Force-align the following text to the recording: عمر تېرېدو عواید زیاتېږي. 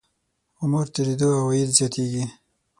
عمر 0.61 0.85
تېرېدو 0.95 1.27
عواید 1.39 1.69
زیاتېږي. 1.77 2.23